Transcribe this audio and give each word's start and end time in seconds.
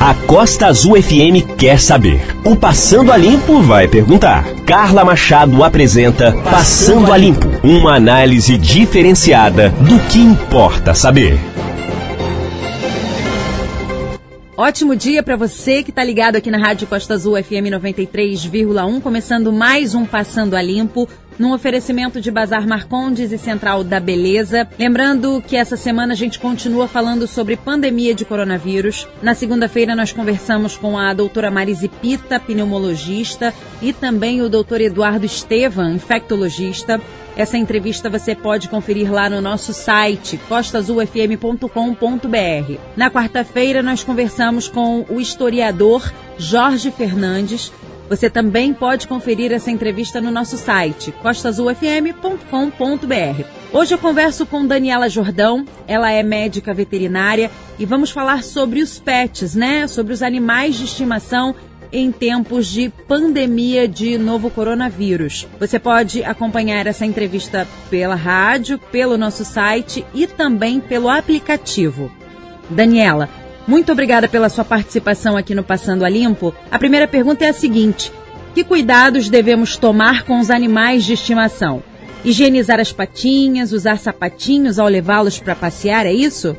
A 0.00 0.14
Costa 0.26 0.66
Azul 0.68 1.00
FM 1.00 1.56
quer 1.58 1.78
saber. 1.80 2.20
O 2.44 2.56
Passando 2.56 3.12
a 3.12 3.16
Limpo 3.16 3.60
vai 3.60 3.88
perguntar. 3.88 4.44
Carla 4.64 5.04
Machado 5.04 5.62
apresenta 5.62 6.32
Passando 6.44 7.12
a 7.12 7.16
Limpo 7.16 7.48
uma 7.62 7.96
análise 7.96 8.56
diferenciada 8.56 9.70
do 9.70 9.98
que 10.08 10.18
importa 10.18 10.94
saber. 10.94 11.38
Ótimo 14.56 14.96
dia 14.96 15.22
para 15.22 15.36
você 15.36 15.82
que 15.84 15.90
está 15.90 16.02
ligado 16.02 16.36
aqui 16.36 16.50
na 16.50 16.58
Rádio 16.58 16.86
Costa 16.86 17.14
Azul 17.14 17.36
FM 17.40 17.70
93,1, 17.70 19.00
começando 19.00 19.52
mais 19.52 19.94
um 19.94 20.04
Passando 20.04 20.54
a 20.54 20.62
Limpo 20.62 21.08
num 21.38 21.52
oferecimento 21.52 22.20
de 22.20 22.30
Bazar 22.30 22.66
Marcondes 22.66 23.32
e 23.32 23.38
Central 23.38 23.84
da 23.84 24.00
Beleza. 24.00 24.68
Lembrando 24.78 25.42
que 25.46 25.56
essa 25.56 25.76
semana 25.76 26.12
a 26.12 26.16
gente 26.16 26.38
continua 26.38 26.88
falando 26.88 27.26
sobre 27.26 27.56
pandemia 27.56 28.14
de 28.14 28.24
coronavírus. 28.24 29.06
Na 29.22 29.34
segunda-feira 29.34 29.94
nós 29.94 30.12
conversamos 30.12 30.76
com 30.76 30.98
a 30.98 31.14
doutora 31.14 31.50
Marise 31.50 31.88
Pita, 31.88 32.40
pneumologista, 32.40 33.54
e 33.80 33.92
também 33.92 34.42
o 34.42 34.48
doutor 34.48 34.80
Eduardo 34.80 35.24
Estevan, 35.24 35.92
infectologista. 35.92 37.00
Essa 37.36 37.56
entrevista 37.56 38.10
você 38.10 38.34
pode 38.34 38.68
conferir 38.68 39.12
lá 39.12 39.30
no 39.30 39.40
nosso 39.40 39.72
site 39.72 40.40
costazulfm.com.br. 40.48 42.80
Na 42.96 43.10
quarta-feira 43.10 43.80
nós 43.80 44.02
conversamos 44.02 44.66
com 44.66 45.06
o 45.08 45.20
historiador 45.20 46.12
Jorge 46.36 46.90
Fernandes, 46.90 47.72
você 48.08 48.30
também 48.30 48.72
pode 48.72 49.06
conferir 49.06 49.52
essa 49.52 49.70
entrevista 49.70 50.20
no 50.20 50.30
nosso 50.30 50.56
site 50.56 51.12
costazulfm.com.br. 51.12 53.44
Hoje 53.72 53.94
eu 53.94 53.98
converso 53.98 54.46
com 54.46 54.66
Daniela 54.66 55.08
Jordão, 55.08 55.66
ela 55.86 56.10
é 56.10 56.22
médica 56.22 56.72
veterinária 56.72 57.50
e 57.78 57.84
vamos 57.84 58.10
falar 58.10 58.42
sobre 58.42 58.80
os 58.80 58.98
pets, 58.98 59.54
né? 59.54 59.86
Sobre 59.86 60.12
os 60.12 60.22
animais 60.22 60.76
de 60.76 60.84
estimação 60.84 61.54
em 61.92 62.12
tempos 62.12 62.66
de 62.66 62.90
pandemia 63.06 63.88
de 63.88 64.18
novo 64.18 64.50
coronavírus. 64.50 65.46
Você 65.58 65.78
pode 65.78 66.22
acompanhar 66.22 66.86
essa 66.86 67.06
entrevista 67.06 67.66
pela 67.90 68.14
rádio, 68.14 68.78
pelo 68.78 69.16
nosso 69.16 69.44
site 69.44 70.04
e 70.14 70.26
também 70.26 70.80
pelo 70.80 71.08
aplicativo. 71.08 72.10
Daniela, 72.68 73.28
muito 73.68 73.92
obrigada 73.92 74.26
pela 74.26 74.48
sua 74.48 74.64
participação 74.64 75.36
aqui 75.36 75.54
no 75.54 75.62
Passando 75.62 76.02
a 76.02 76.08
Limpo. 76.08 76.54
A 76.70 76.78
primeira 76.78 77.06
pergunta 77.06 77.44
é 77.44 77.50
a 77.50 77.52
seguinte: 77.52 78.10
que 78.54 78.64
cuidados 78.64 79.28
devemos 79.28 79.76
tomar 79.76 80.22
com 80.22 80.40
os 80.40 80.50
animais 80.50 81.04
de 81.04 81.12
estimação? 81.12 81.82
Higienizar 82.24 82.80
as 82.80 82.90
patinhas, 82.90 83.72
usar 83.72 83.98
sapatinhos 83.98 84.78
ao 84.78 84.88
levá-los 84.88 85.38
para 85.38 85.54
passear, 85.54 86.06
é 86.06 86.12
isso? 86.12 86.56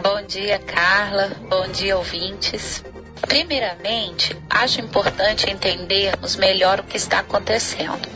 Bom 0.00 0.22
dia, 0.28 0.60
Carla. 0.60 1.32
Bom 1.50 1.66
dia, 1.72 1.98
ouvintes. 1.98 2.84
Primeiramente, 3.26 4.36
acho 4.48 4.80
importante 4.80 5.50
entendermos 5.50 6.36
melhor 6.36 6.78
o 6.78 6.84
que 6.84 6.96
está 6.96 7.18
acontecendo. 7.18 8.08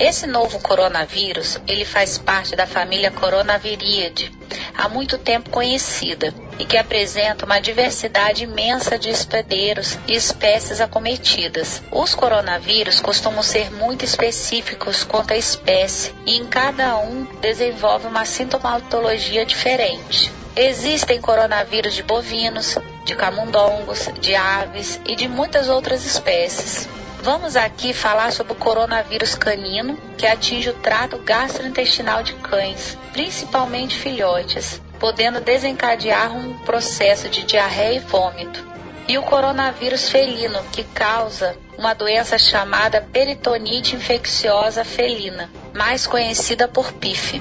Esse 0.00 0.26
novo 0.26 0.58
coronavírus, 0.60 1.58
ele 1.66 1.84
faz 1.84 2.18
parte 2.18 2.56
da 2.56 2.66
família 2.66 3.10
Coronaviríade, 3.10 4.30
há 4.76 4.88
muito 4.88 5.16
tempo 5.16 5.48
conhecida, 5.48 6.34
e 6.58 6.64
que 6.64 6.76
apresenta 6.76 7.44
uma 7.44 7.60
diversidade 7.60 8.44
imensa 8.44 8.98
de 8.98 9.10
hospedeiros 9.10 9.98
e 10.06 10.14
espécies 10.14 10.80
acometidas. 10.80 11.82
Os 11.90 12.14
coronavírus 12.14 13.00
costumam 13.00 13.42
ser 13.42 13.70
muito 13.72 14.04
específicos 14.04 15.04
quanto 15.04 15.32
à 15.32 15.36
espécie, 15.36 16.14
e 16.24 16.36
em 16.36 16.46
cada 16.46 16.98
um 16.98 17.24
desenvolve 17.40 18.06
uma 18.06 18.24
sintomatologia 18.24 19.44
diferente. 19.44 20.32
Existem 20.54 21.20
coronavírus 21.20 21.94
de 21.94 22.02
bovinos, 22.02 22.78
de 23.04 23.14
camundongos, 23.14 24.08
de 24.20 24.34
aves 24.34 24.98
e 25.04 25.14
de 25.14 25.28
muitas 25.28 25.68
outras 25.68 26.06
espécies. 26.06 26.88
Vamos 27.22 27.56
aqui 27.56 27.92
falar 27.92 28.32
sobre 28.32 28.52
o 28.52 28.56
coronavírus 28.56 29.34
canino, 29.34 29.98
que 30.16 30.26
atinge 30.26 30.70
o 30.70 30.74
trato 30.74 31.18
gastrointestinal 31.18 32.22
de 32.22 32.32
cães, 32.34 32.96
principalmente 33.12 33.98
filhotes, 33.98 34.80
podendo 34.98 35.40
desencadear 35.40 36.34
um 36.34 36.58
processo 36.58 37.28
de 37.28 37.44
diarreia 37.44 37.96
e 37.96 38.00
vômito. 38.00 38.64
E 39.08 39.16
o 39.18 39.22
coronavírus 39.22 40.08
felino, 40.08 40.62
que 40.72 40.82
causa 40.82 41.56
uma 41.78 41.94
doença 41.94 42.36
chamada 42.38 43.00
peritonite 43.00 43.94
infecciosa 43.94 44.84
felina, 44.84 45.50
mais 45.72 46.06
conhecida 46.06 46.66
por 46.66 46.92
PIF. 46.92 47.40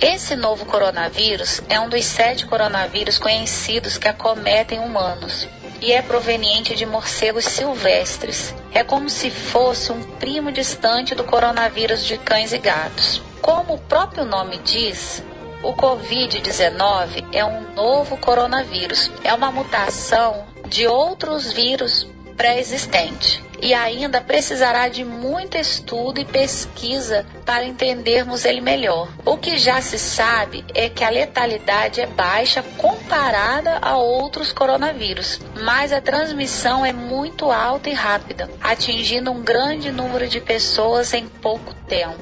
Esse 0.00 0.36
novo 0.36 0.64
coronavírus 0.64 1.60
é 1.68 1.78
um 1.78 1.88
dos 1.88 2.04
sete 2.04 2.46
coronavírus 2.46 3.18
conhecidos 3.18 3.98
que 3.98 4.08
acometem 4.08 4.78
humanos 4.78 5.46
e 5.80 5.92
é 5.92 6.02
proveniente 6.02 6.74
de 6.74 6.86
morcegos 6.86 7.44
silvestres. 7.44 8.54
É 8.72 8.84
como 8.84 9.10
se 9.10 9.30
fosse 9.30 9.92
um 9.92 10.02
primo 10.02 10.52
distante 10.52 11.14
do 11.14 11.24
coronavírus 11.24 12.04
de 12.04 12.18
cães 12.18 12.52
e 12.52 12.58
gatos. 12.58 13.22
Como 13.40 13.74
o 13.74 13.78
próprio 13.78 14.24
nome 14.24 14.58
diz, 14.58 15.22
o 15.62 15.72
Covid-19 15.74 17.26
é 17.32 17.44
um 17.44 17.74
novo 17.74 18.16
coronavírus, 18.16 19.10
é 19.22 19.34
uma 19.34 19.50
mutação 19.50 20.46
de 20.66 20.86
outros 20.86 21.52
vírus 21.52 22.06
pré-existente 22.36 23.44
e 23.60 23.74
ainda 23.74 24.22
precisará 24.22 24.88
de 24.88 25.04
muito 25.04 25.58
estudo 25.58 26.20
e 26.20 26.24
pesquisa 26.24 27.26
para 27.44 27.64
entendermos 27.64 28.46
ele 28.46 28.62
melhor. 28.62 29.12
O 29.26 29.36
que 29.36 29.58
já 29.58 29.82
se 29.82 29.98
sabe 29.98 30.64
é 30.74 30.88
que 30.88 31.04
a 31.04 31.10
letalidade 31.10 32.00
é 32.00 32.06
baixa 32.06 32.62
comparada 32.78 33.78
a 33.82 33.98
outros 33.98 34.52
coronavírus, 34.52 35.38
mas 35.62 35.92
a 35.92 36.00
transmissão 36.00 36.86
é 36.86 36.92
muito 36.92 37.50
alta 37.50 37.90
e 37.90 37.92
rápida, 37.92 38.48
atingindo 38.62 39.30
um 39.30 39.42
grande 39.42 39.92
número 39.92 40.26
de 40.26 40.40
pessoas 40.40 41.12
em 41.12 41.28
pouco 41.28 41.74
tempo. 41.86 42.18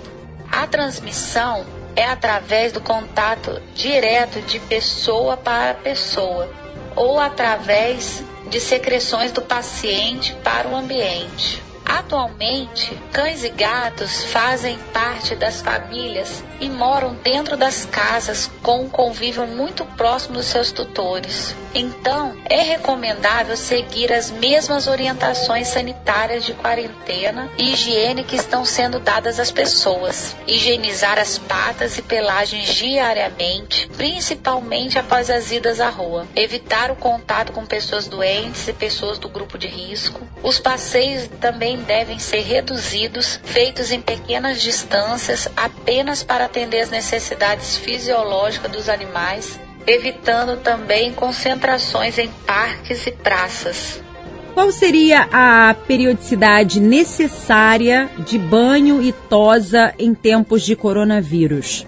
A 0.50 0.66
transmissão 0.66 1.64
é 1.96 2.04
através 2.04 2.72
do 2.72 2.80
contato 2.80 3.60
direto 3.74 4.40
de 4.42 4.58
pessoa 4.60 5.36
para 5.36 5.74
pessoa 5.74 6.48
ou 6.94 7.20
através 7.20 8.22
de 8.48 8.60
secreções 8.60 9.32
do 9.32 9.42
paciente 9.42 10.34
para 10.42 10.68
o 10.68 10.76
ambiente. 10.76 11.62
Atualmente, 11.84 12.94
cães 13.12 13.44
e 13.44 13.50
gatos 13.50 14.24
fazem 14.24 14.78
parte 14.92 15.34
das 15.34 15.62
famílias 15.62 16.44
e 16.60 16.68
moram 16.68 17.14
dentro 17.14 17.56
das 17.56 17.84
casas 17.84 18.50
com 18.62 18.82
um 18.82 18.88
convívio 18.88 19.46
muito 19.46 19.84
próximo 19.84 20.36
dos 20.36 20.46
seus 20.46 20.72
tutores. 20.72 21.54
Então, 21.74 22.34
é 22.46 22.62
recomendável 22.62 23.56
seguir 23.56 24.12
as 24.12 24.30
mesmas 24.30 24.86
orientações 24.86 25.68
sanitárias 25.68 26.44
de 26.44 26.54
quarentena 26.54 27.50
e 27.58 27.72
higiene 27.72 28.24
que 28.24 28.36
estão 28.36 28.64
sendo 28.64 28.98
dadas 28.98 29.38
às 29.38 29.50
pessoas. 29.50 30.34
Higienizar 30.46 31.18
as 31.18 31.38
patas 31.38 31.98
e 31.98 32.02
pelagens 32.02 32.74
diariamente, 32.74 33.88
principalmente 33.96 34.98
após 34.98 35.30
as 35.30 35.52
idas 35.52 35.80
à 35.80 35.88
rua. 35.88 36.26
Evitar 36.34 36.90
o 36.90 36.96
contato 36.96 37.52
com 37.52 37.66
pessoas 37.66 38.08
doentes 38.08 38.66
e 38.66 38.72
pessoas 38.72 39.18
do 39.18 39.28
grupo 39.28 39.58
de 39.58 39.68
risco. 39.68 40.26
Os 40.42 40.58
passeios 40.58 41.28
também 41.40 41.76
devem 41.76 42.18
ser 42.18 42.40
reduzidos, 42.40 43.40
feitos 43.44 43.92
em 43.92 44.00
pequenas 44.00 44.62
distâncias 44.62 45.48
apenas 45.56 46.22
para 46.22 46.47
atender 46.48 46.80
as 46.80 46.90
necessidades 46.90 47.76
fisiológicas 47.76 48.72
dos 48.72 48.88
animais, 48.88 49.60
evitando 49.86 50.56
também 50.56 51.12
concentrações 51.12 52.18
em 52.18 52.28
parques 52.46 53.06
e 53.06 53.12
praças. 53.12 54.02
Qual 54.54 54.72
seria 54.72 55.28
a 55.30 55.74
periodicidade 55.74 56.80
necessária 56.80 58.10
de 58.18 58.38
banho 58.38 59.00
e 59.00 59.12
tosa 59.12 59.94
em 59.98 60.14
tempos 60.14 60.62
de 60.64 60.74
coronavírus? 60.74 61.86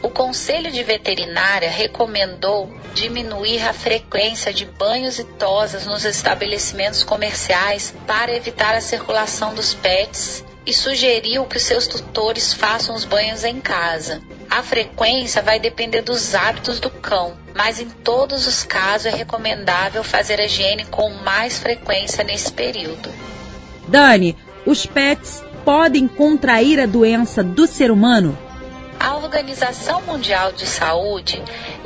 O 0.00 0.08
Conselho 0.08 0.70
de 0.70 0.82
Veterinária 0.84 1.68
recomendou 1.68 2.72
diminuir 2.94 3.60
a 3.62 3.72
frequência 3.72 4.52
de 4.54 4.64
banhos 4.64 5.18
e 5.18 5.24
tosas 5.24 5.86
nos 5.86 6.04
estabelecimentos 6.04 7.02
comerciais 7.02 7.92
para 8.06 8.34
evitar 8.34 8.74
a 8.74 8.80
circulação 8.80 9.54
dos 9.54 9.74
pets 9.74 10.44
e 10.66 10.72
sugeriu 10.72 11.44
que 11.44 11.56
os 11.56 11.62
seus 11.62 11.86
tutores 11.86 12.52
façam 12.52 12.94
os 12.94 13.04
banhos 13.04 13.44
em 13.44 13.60
casa. 13.60 14.20
A 14.50 14.62
frequência 14.62 15.42
vai 15.42 15.58
depender 15.58 16.02
dos 16.02 16.34
hábitos 16.34 16.80
do 16.80 16.90
cão, 16.90 17.36
mas 17.54 17.80
em 17.80 17.88
todos 17.88 18.46
os 18.46 18.62
casos 18.64 19.06
é 19.06 19.10
recomendável 19.10 20.04
fazer 20.04 20.40
a 20.40 20.44
higiene 20.44 20.84
com 20.86 21.10
mais 21.10 21.58
frequência 21.58 22.24
nesse 22.24 22.52
período. 22.52 23.10
Dani, 23.86 24.36
os 24.66 24.84
pets 24.84 25.42
podem 25.64 26.06
contrair 26.08 26.80
a 26.80 26.86
doença 26.86 27.42
do 27.42 27.66
ser 27.66 27.90
humano? 27.90 28.36
A 28.98 29.16
Organização 29.16 30.02
Mundial 30.02 30.52
de 30.52 30.66
Saúde 30.66 31.42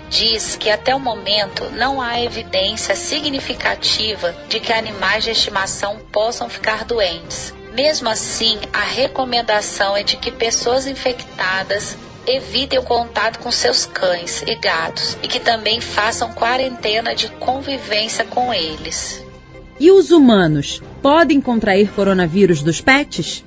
diz 0.08 0.56
que 0.56 0.70
até 0.70 0.94
o 0.94 1.00
momento 1.00 1.70
não 1.70 2.00
há 2.00 2.20
evidência 2.20 2.94
significativa 2.94 4.34
de 4.48 4.60
que 4.60 4.72
animais 4.72 5.24
de 5.24 5.30
estimação 5.30 5.98
possam 6.10 6.48
ficar 6.48 6.84
doentes. 6.84 7.54
Mesmo 7.74 8.08
assim, 8.08 8.58
a 8.72 8.82
recomendação 8.82 9.96
é 9.96 10.02
de 10.02 10.16
que 10.18 10.30
pessoas 10.30 10.86
infectadas 10.86 11.96
evitem 12.26 12.78
o 12.78 12.82
contato 12.82 13.38
com 13.38 13.50
seus 13.50 13.86
cães 13.86 14.42
e 14.42 14.54
gatos 14.54 15.16
e 15.22 15.28
que 15.28 15.40
também 15.40 15.80
façam 15.80 16.32
quarentena 16.32 17.14
de 17.14 17.28
convivência 17.28 18.24
com 18.24 18.52
eles. 18.52 19.24
E 19.80 19.90
os 19.90 20.10
humanos 20.10 20.82
podem 21.00 21.40
contrair 21.40 21.90
coronavírus 21.92 22.62
dos 22.62 22.80
pets? 22.80 23.42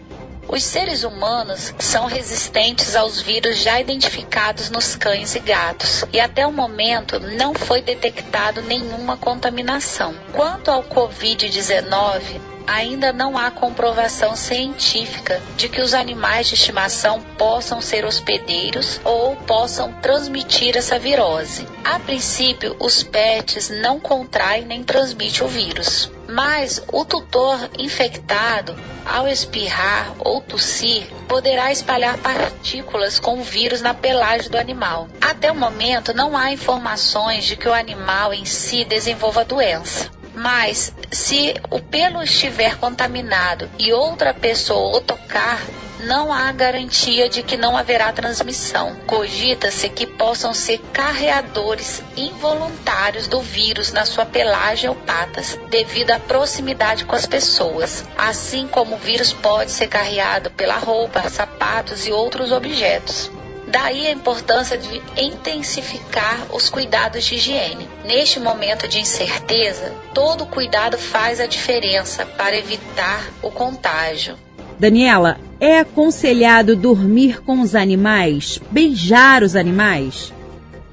Os 0.48 0.64
seres 0.64 1.04
humanos 1.04 1.74
são 1.80 2.06
resistentes 2.06 2.96
aos 2.96 3.22
vírus 3.22 3.58
já 3.58 3.80
identificados 3.80 4.70
nos 4.70 4.96
cães 4.96 5.34
e 5.36 5.40
gatos, 5.40 6.04
e 6.14 6.20
até 6.20 6.46
o 6.46 6.52
momento 6.52 7.20
não 7.20 7.54
foi 7.54 7.82
detectado 7.82 8.62
nenhuma 8.62 9.18
contaminação. 9.18 10.14
Quanto 10.34 10.70
ao 10.70 10.84
Covid-19, 10.84 12.55
ainda 12.68 13.12
não 13.12 13.38
há 13.38 13.52
comprovação 13.52 14.36
científica 14.36 15.42
de 15.56 15.70
que 15.70 15.82
os 15.82 15.94
animais 15.94 16.48
de 16.48 16.56
estimação 16.56 17.22
possam 17.38 17.82
ser 17.82 18.06
hospedeiros 18.06 19.00
ou 19.04 19.36
possam 19.36 19.94
transmitir 20.02 20.78
essa 20.78 20.98
virose. 21.00 21.68
A 21.84 22.00
princípio, 22.00 22.76
os 22.80 23.04
pets 23.04 23.70
não 23.70 24.00
contraem 24.00 24.66
nem 24.66 24.84
transmitem 24.84 25.46
o 25.46 25.50
vírus. 25.50 26.12
Mas 26.28 26.84
o 26.92 27.06
tutor 27.06 27.70
infectado, 27.78 28.76
ao 29.06 29.28
espirrar 29.28 30.16
ou 30.20 30.42
tossir, 30.42 31.06
poderá 31.28 31.72
espalhar 31.72 32.18
partículas 32.18 33.20
com 33.20 33.40
o 33.40 33.44
vírus 33.44 33.82
na 33.82 33.94
pelagem 33.94 34.50
do 34.50 34.58
animal. 34.58 35.08
Até 35.22 35.52
o 35.52 35.56
momento, 35.56 36.14
não 36.14 36.36
há 36.36 36.52
informações 36.52 37.46
de 37.46 37.56
que 37.56 37.70
o 37.70 37.74
animal 37.74 38.34
em 38.34 38.46
si 38.46 38.84
desenvolva 38.84 39.42
a 39.42 39.44
doença. 39.44 40.15
Mas 40.36 40.94
se 41.12 41.54
o 41.72 41.80
pelo 41.80 42.22
estiver 42.22 42.78
contaminado 42.78 43.70
e 43.80 43.94
outra 43.94 44.34
pessoa 44.34 44.98
o 44.98 45.02
tocar, 45.02 45.62
não 46.00 46.32
há 46.32 46.52
garantia 46.52 47.30
de 47.30 47.42
que 47.42 47.58
não 47.58 47.76
haverá 47.76 48.12
transmissão. 48.12 48.96
Cogita-se 49.08 49.90
que 49.90 50.06
possam 50.06 50.54
ser 50.54 50.80
carreadores 50.94 52.04
involuntários 52.16 53.28
do 53.28 53.42
vírus 53.42 53.92
na 53.92 54.06
sua 54.06 54.26
pelagem 54.26 54.90
ou 54.90 54.96
patas, 54.96 55.58
devido 55.70 56.12
à 56.12 56.20
proximidade 56.20 57.06
com 57.06 57.16
as 57.16 57.26
pessoas. 57.26 58.04
Assim 58.18 58.68
como 58.68 58.96
o 58.96 59.00
vírus 59.00 59.34
pode 59.34 59.72
ser 59.72 59.88
carreado 59.88 60.52
pela 60.52 60.78
roupa, 60.78 61.30
sapatos 61.30 62.06
e 62.06 62.12
outros 62.12 62.52
objetos. 62.52 63.32
Daí 63.76 64.08
a 64.08 64.12
importância 64.12 64.78
de 64.78 65.02
intensificar 65.18 66.48
os 66.54 66.70
cuidados 66.70 67.26
de 67.26 67.36
higiene. 67.36 67.90
Neste 68.06 68.40
momento 68.40 68.88
de 68.88 69.02
incerteza, 69.02 69.92
todo 70.14 70.46
cuidado 70.46 70.98
faz 70.98 71.42
a 71.42 71.46
diferença 71.46 72.26
para 72.26 72.58
evitar 72.58 73.30
o 73.42 73.52
contágio. 73.52 74.38
Daniela, 74.80 75.38
é 75.60 75.80
aconselhado 75.80 76.74
dormir 76.74 77.42
com 77.42 77.60
os 77.60 77.76
animais, 77.76 78.62
beijar 78.72 79.44
os 79.44 79.58
animais? 79.58 80.32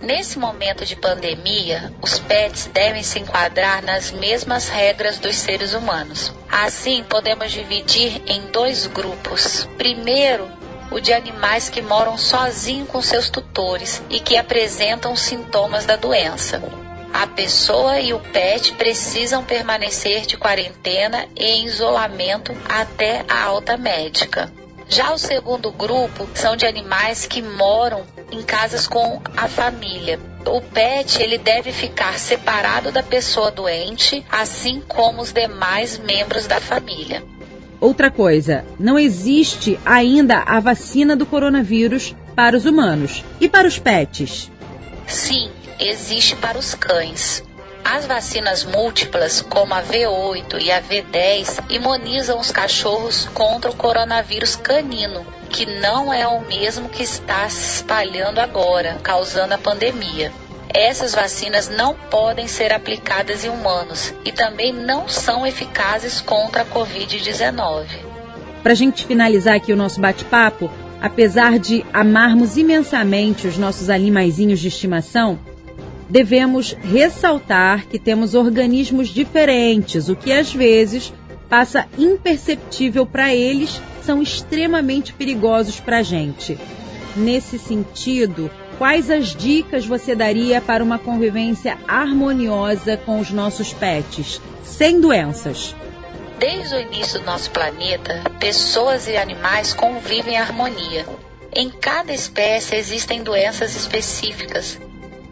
Nesse 0.01 0.37
momento 0.37 0.85
de 0.85 0.97
pandemia, 0.97 1.93
os 2.03 2.19
pets 2.19 2.69
devem 2.75 3.05
se 3.05 3.21
enquadrar 3.21 3.81
nas 3.85 4.11
mesmas 4.11 4.69
regras 4.69 5.21
dos 5.21 5.37
seres 5.37 5.73
humanos. 5.73 6.33
Assim, 6.51 7.05
podemos 7.09 7.53
dividir 7.53 8.21
em 8.27 8.41
dois 8.51 8.89
grupos. 8.89 9.69
Primeiro, 9.79 10.49
o 10.93 11.01
de 11.01 11.13
animais 11.13 11.69
que 11.69 11.81
moram 11.81 12.19
sozinhos 12.19 12.89
com 12.89 13.01
seus 13.01 13.31
tutores 13.31 14.03
e 14.11 14.21
que 14.21 14.37
apresentam 14.37 15.17
sintomas 15.17 15.87
da 15.87 15.97
doença. 15.97 16.63
A 17.13 17.27
pessoa 17.27 18.01
e 18.01 18.15
o 18.15 18.21
pet 18.21 18.73
precisam 18.75 19.45
permanecer 19.45 20.25
de 20.25 20.37
quarentena 20.37 21.27
e 21.37 21.45
em 21.45 21.67
isolamento 21.67 22.57
até 22.69 23.25
a 23.29 23.45
alta 23.45 23.77
médica. 23.77 24.51
Já 24.89 25.13
o 25.13 25.19
segundo 25.19 25.71
grupo 25.71 26.29
são 26.35 26.57
de 26.57 26.67
animais 26.67 27.27
que 27.27 27.41
moram 27.41 28.05
em 28.31 28.43
casas 28.43 28.87
com 28.87 29.23
a 29.37 29.49
família. 29.49 30.19
O 30.47 30.61
pet 30.61 31.23
ele 31.23 31.39
deve 31.39 31.73
ficar 31.73 32.19
separado 32.19 32.91
da 32.91 33.03
pessoa 33.03 33.51
doente, 33.51 34.25
assim 34.31 34.81
como 34.81 35.23
os 35.23 35.33
demais 35.33 35.99
membros 35.99 36.47
da 36.47 36.61
família. 36.61 37.23
Outra 37.83 38.13
coisa, 38.13 38.65
não 38.79 38.97
existe 38.97 39.77
ainda 39.85 40.39
a 40.47 40.61
vacina 40.61 41.17
do 41.17 41.27
coronavírus 41.27 42.15
para 42.37 42.57
os 42.57 42.65
humanos. 42.65 43.25
E 43.41 43.49
para 43.49 43.67
os 43.67 43.77
pets? 43.77 44.49
Sim, 45.05 45.51
existe 45.81 46.37
para 46.37 46.57
os 46.57 46.77
cães. 46.77 47.43
As 47.85 48.07
vacinas 48.07 48.63
múltiplas, 48.63 49.41
como 49.41 49.75
a 49.75 49.83
V8 49.83 50.63
e 50.63 50.71
a 50.71 50.81
V10, 50.81 51.65
imunizam 51.71 52.39
os 52.39 52.53
cachorros 52.53 53.29
contra 53.35 53.69
o 53.69 53.75
coronavírus 53.75 54.55
canino, 54.55 55.27
que 55.51 55.67
não 55.67 56.15
é 56.15 56.25
o 56.25 56.41
mesmo 56.43 56.89
que 56.89 57.03
está 57.03 57.49
se 57.49 57.79
espalhando 57.79 58.39
agora, 58.39 59.01
causando 59.03 59.55
a 59.55 59.59
pandemia. 59.59 60.31
Essas 60.75 61.15
vacinas 61.15 61.69
não 61.69 61.95
podem 61.95 62.49
ser 62.49 62.73
aplicadas 62.73 63.45
em 63.45 63.51
humanos 63.51 64.15
e 64.25 64.33
também 64.33 64.73
não 64.73 65.07
são 65.07 65.47
eficazes 65.47 66.21
contra 66.21 66.63
a 66.63 66.65
Covid-19. 66.65 67.87
Para 68.63 68.73
a 68.73 68.75
gente 68.75 69.05
finalizar 69.05 69.57
aqui 69.57 69.73
o 69.73 69.77
nosso 69.77 70.01
bate-papo, 70.01 70.71
apesar 71.01 71.59
de 71.59 71.85
amarmos 71.93 72.57
imensamente 72.57 73.47
os 73.47 73.59
nossos 73.59 73.91
animaizinhos 73.91 74.61
de 74.61 74.69
estimação, 74.69 75.39
devemos 76.09 76.73
ressaltar 76.73 77.87
que 77.87 77.99
temos 77.99 78.35
organismos 78.35 79.09
diferentes, 79.09 80.09
o 80.09 80.17
que 80.17 80.33
às 80.33 80.55
vezes 80.55 81.13
passa 81.51 81.87
imperceptível 81.99 83.05
para 83.05 83.35
eles, 83.35 83.79
são 84.03 84.23
extremamente 84.23 85.13
perigosos 85.13 85.81
para 85.81 85.99
a 85.99 86.03
gente. 86.03 86.59
Nesse 87.15 87.59
sentido, 87.59 88.51
quais 88.83 89.09
as 89.13 89.29
dicas 89.29 89.87
você 89.87 90.13
daria 90.13 90.61
para 90.61 90.83
uma 90.83 90.99
convivência 90.99 91.79
harmoniosa 91.87 92.97
com 92.97 93.21
os 93.21 93.31
nossos 93.31 93.73
pets, 93.73 94.41
sem 94.65 95.01
doenças? 95.01 95.73
Desde 96.37 96.75
o 96.75 96.81
início 96.81 97.21
do 97.21 97.27
nosso 97.27 97.49
planeta, 97.53 98.21
pessoas 98.41 99.07
e 99.07 99.17
animais 99.17 99.73
convivem 99.73 100.35
em 100.35 100.37
harmonia. 100.37 101.07
Em 101.55 101.71
cada 101.71 102.13
espécie 102.13 102.75
existem 102.75 103.23
doenças 103.23 103.77
específicas 103.77 104.81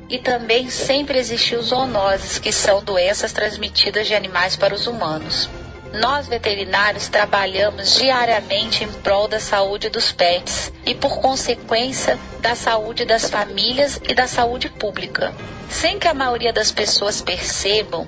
e 0.09 0.17
também 0.21 0.71
sempre 0.71 1.19
existiu 1.19 1.61
zoonoses, 1.61 2.39
que 2.39 2.53
são 2.53 2.85
doenças 2.85 3.33
transmitidas 3.33 4.07
de 4.07 4.15
animais 4.15 4.55
para 4.55 4.77
os 4.77 4.87
humanos. 4.87 5.51
Nós 5.93 6.29
veterinários 6.29 7.09
trabalhamos 7.09 7.97
diariamente 7.97 8.85
em 8.85 8.93
prol 8.93 9.27
da 9.27 9.41
saúde 9.41 9.89
dos 9.89 10.13
pets 10.13 10.73
e, 10.87 10.95
por 10.95 11.19
consequência, 11.19 12.17
da 12.41 12.55
saúde 12.55 13.05
das 13.05 13.29
famílias 13.29 14.01
e 14.09 14.15
da 14.15 14.29
saúde 14.29 14.69
pública. 14.69 15.35
Sem 15.69 15.99
que 15.99 16.07
a 16.07 16.15
maioria 16.15 16.53
das 16.53 16.71
pessoas 16.71 17.21
percebam, 17.21 18.07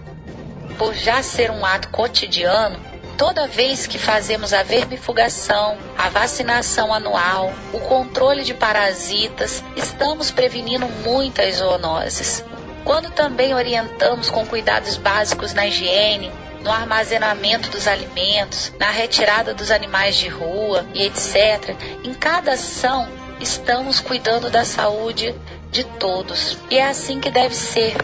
por 0.78 0.94
já 0.94 1.24
ser 1.24 1.50
um 1.50 1.66
ato 1.66 1.88
cotidiano, 1.88 2.78
toda 3.18 3.48
vez 3.48 3.84
que 3.88 3.98
fazemos 3.98 4.52
a 4.52 4.62
vermifugação, 4.62 5.76
a 5.98 6.08
vacinação 6.08 6.94
anual, 6.94 7.52
o 7.72 7.80
controle 7.80 8.44
de 8.44 8.54
parasitas, 8.54 9.62
estamos 9.76 10.30
prevenindo 10.30 10.86
muitas 11.04 11.56
zoonoses. 11.56 12.44
Quando 12.84 13.10
também 13.10 13.54
orientamos 13.54 14.30
com 14.30 14.46
cuidados 14.46 14.96
básicos 14.96 15.52
na 15.52 15.66
higiene, 15.66 16.32
no 16.62 16.70
armazenamento 16.70 17.70
dos 17.70 17.86
alimentos, 17.86 18.72
na 18.78 18.90
retirada 18.90 19.52
dos 19.52 19.70
animais 19.70 20.16
de 20.16 20.28
rua 20.28 20.86
e 20.94 21.02
etc. 21.04 21.76
Em 22.04 22.14
cada 22.14 22.52
ação, 22.52 23.08
estamos 23.40 24.00
cuidando 24.00 24.50
da 24.50 24.64
saúde 24.64 25.34
de 25.70 25.84
todos. 25.84 26.56
E 26.70 26.78
é 26.78 26.86
assim 26.86 27.20
que 27.20 27.30
deve 27.30 27.54
ser. 27.54 27.96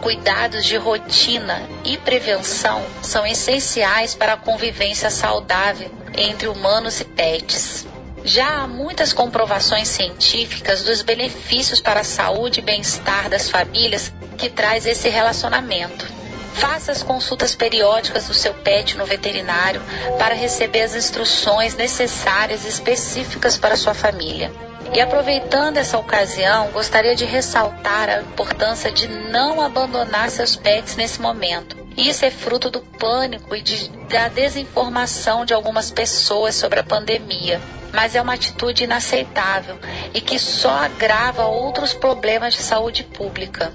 Cuidados 0.00 0.66
de 0.66 0.76
rotina 0.76 1.62
e 1.82 1.96
prevenção 1.96 2.84
são 3.00 3.26
essenciais 3.26 4.14
para 4.14 4.34
a 4.34 4.36
convivência 4.36 5.10
saudável 5.10 5.90
entre 6.14 6.46
humanos 6.46 7.00
e 7.00 7.04
pets. 7.04 7.86
Já 8.22 8.62
há 8.62 8.66
muitas 8.66 9.14
comprovações 9.14 9.88
científicas 9.88 10.82
dos 10.82 11.00
benefícios 11.00 11.80
para 11.80 12.00
a 12.00 12.04
saúde 12.04 12.60
e 12.60 12.62
bem-estar 12.62 13.30
das 13.30 13.48
famílias 13.48 14.12
que 14.36 14.50
traz 14.50 14.84
esse 14.84 15.08
relacionamento. 15.08 16.23
Faça 16.54 16.92
as 16.92 17.02
consultas 17.02 17.54
periódicas 17.54 18.28
do 18.28 18.34
seu 18.34 18.54
pet 18.54 18.96
no 18.96 19.04
veterinário 19.04 19.82
para 20.18 20.34
receber 20.34 20.82
as 20.82 20.94
instruções 20.94 21.74
necessárias 21.74 22.64
e 22.64 22.68
específicas 22.68 23.58
para 23.58 23.76
sua 23.76 23.92
família. 23.92 24.52
E 24.94 25.00
aproveitando 25.00 25.78
essa 25.78 25.98
ocasião, 25.98 26.70
gostaria 26.70 27.16
de 27.16 27.24
ressaltar 27.24 28.08
a 28.08 28.20
importância 28.20 28.92
de 28.92 29.08
não 29.08 29.60
abandonar 29.60 30.30
seus 30.30 30.54
pets 30.54 30.94
nesse 30.94 31.20
momento. 31.20 31.76
Isso 31.96 32.24
é 32.24 32.30
fruto 32.30 32.70
do 32.70 32.80
pânico 32.80 33.56
e 33.56 33.60
de, 33.60 33.88
da 34.08 34.28
desinformação 34.28 35.44
de 35.44 35.52
algumas 35.52 35.90
pessoas 35.90 36.54
sobre 36.54 36.78
a 36.78 36.84
pandemia, 36.84 37.60
mas 37.92 38.14
é 38.14 38.22
uma 38.22 38.34
atitude 38.34 38.84
inaceitável 38.84 39.76
e 40.12 40.20
que 40.20 40.38
só 40.38 40.70
agrava 40.70 41.46
outros 41.46 41.92
problemas 41.92 42.54
de 42.54 42.62
saúde 42.62 43.02
pública. 43.02 43.72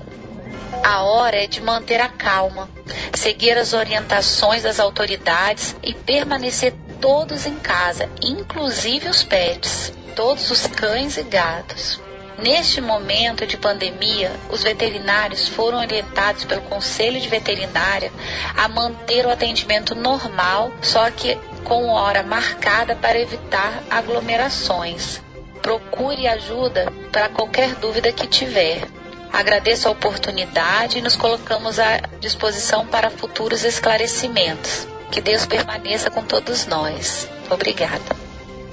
A 0.84 1.04
hora 1.04 1.44
é 1.44 1.48
de 1.48 1.62
manter 1.62 2.00
a 2.00 2.10
calma, 2.10 2.70
seguir 3.14 3.58
as 3.58 3.74
orientações 3.74 4.64
das 4.64 4.80
autoridades 4.80 5.76
e 5.84 5.94
permanecer 5.94 6.74
todos 7.02 7.46
em 7.46 7.56
casa, 7.56 8.10
inclusive 8.22 9.10
os 9.10 9.24
pets, 9.24 9.94
todos 10.16 10.50
os 10.50 10.68
cães 10.68 11.18
e 11.18 11.24
gatos. 11.24 12.00
Neste 12.42 12.80
momento 12.80 13.46
de 13.46 13.58
pandemia, 13.58 14.32
os 14.50 14.64
veterinários 14.64 15.50
foram 15.50 15.80
orientados 15.80 16.46
pelo 16.46 16.62
Conselho 16.62 17.20
de 17.20 17.28
Veterinária 17.28 18.12
a 18.56 18.68
manter 18.70 19.26
o 19.26 19.30
atendimento 19.30 19.94
normal, 19.94 20.72
só 20.82 21.12
que 21.12 21.38
com 21.66 21.90
hora 21.90 22.24
marcada 22.24 22.96
para 22.96 23.20
evitar 23.20 23.84
aglomerações. 23.90 25.22
Procure 25.62 26.28
ajuda 26.28 26.92
para 27.12 27.28
qualquer 27.28 27.76
dúvida 27.76 28.14
que 28.14 28.26
tiver. 28.26 28.88
Agradeço 29.40 29.88
a 29.88 29.92
oportunidade 29.92 30.98
e 30.98 31.02
nos 31.02 31.16
colocamos 31.16 31.80
à 31.80 32.02
disposição 32.20 32.86
para 32.86 33.10
futuros 33.10 33.64
esclarecimentos. 33.64 34.86
Que 35.10 35.22
Deus 35.22 35.46
permaneça 35.46 36.12
com 36.12 36.22
todos 36.22 36.68
nós. 36.68 37.26
Obrigada. 37.50 38.04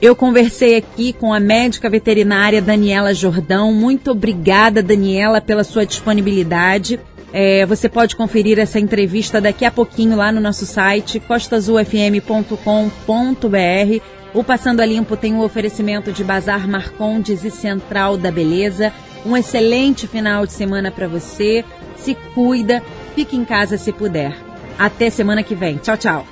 Eu 0.03 0.17
conversei 0.17 0.75
aqui 0.75 1.13
com 1.13 1.33
a 1.33 1.39
médica 1.39 1.89
veterinária 1.89 2.61
Daniela 2.61 3.15
Jordão. 3.15 3.73
Muito 3.73 4.11
obrigada, 4.11 4.83
Daniela, 4.83 5.41
pela 5.41 5.63
sua 5.63 5.87
disponibilidade. 5.87 6.99
É, 7.33 7.65
você 7.65 7.89
pode 7.89 8.17
conferir 8.17 8.59
essa 8.59 8.81
entrevista 8.81 9.41
daqui 9.41 9.65
a 9.65 9.71
pouquinho 9.71 10.17
lá 10.17 10.33
no 10.33 10.41
nosso 10.41 10.67
site 10.67 11.21
costasufm.com.br. 11.21 14.03
O 14.37 14.45
Passando 14.45 14.81
a 14.81 14.87
Limpo 14.87 15.17
tem 15.17 15.33
um 15.33 15.41
oferecimento 15.41 16.13
de 16.13 16.23
Bazar 16.23 16.69
Marcondes 16.69 17.43
e 17.43 17.51
Central 17.51 18.19
da 18.19 18.31
Beleza. 18.31 18.93
Um 19.25 19.35
excelente 19.35 20.07
final 20.07 20.45
de 20.45 20.53
semana 20.53 20.91
para 20.91 21.09
você. 21.09 21.65
Se 21.97 22.15
cuida, 22.35 22.83
fique 23.15 23.35
em 23.35 23.47
casa 23.47 23.79
se 23.79 23.91
puder. 23.95 24.37
Até 24.79 25.09
semana 25.09 25.43
que 25.43 25.55
vem. 25.55 25.79
Tchau, 25.79 25.97
tchau. 25.97 26.27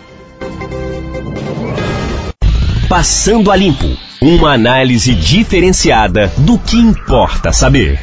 Passando 2.90 3.50
a 3.50 3.56
Limpo. 3.56 3.96
Uma 4.20 4.52
análise 4.52 5.14
diferenciada 5.14 6.30
do 6.36 6.58
que 6.58 6.76
importa 6.76 7.54
saber. 7.54 7.98